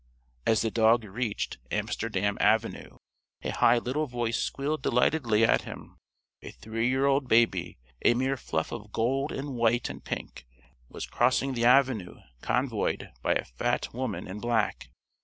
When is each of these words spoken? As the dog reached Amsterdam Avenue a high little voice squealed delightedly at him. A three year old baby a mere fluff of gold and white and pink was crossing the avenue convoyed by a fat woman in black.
As 0.47 0.63
the 0.63 0.71
dog 0.71 1.03
reached 1.03 1.59
Amsterdam 1.69 2.35
Avenue 2.41 2.97
a 3.43 3.51
high 3.51 3.77
little 3.77 4.07
voice 4.07 4.39
squealed 4.39 4.81
delightedly 4.81 5.43
at 5.45 5.61
him. 5.61 5.95
A 6.41 6.49
three 6.49 6.89
year 6.89 7.05
old 7.05 7.27
baby 7.27 7.77
a 8.03 8.15
mere 8.15 8.35
fluff 8.35 8.71
of 8.71 8.91
gold 8.91 9.31
and 9.31 9.53
white 9.53 9.91
and 9.91 10.03
pink 10.03 10.47
was 10.89 11.05
crossing 11.05 11.53
the 11.53 11.65
avenue 11.65 12.15
convoyed 12.41 13.11
by 13.21 13.33
a 13.35 13.45
fat 13.45 13.93
woman 13.93 14.27
in 14.27 14.39
black. 14.39 14.89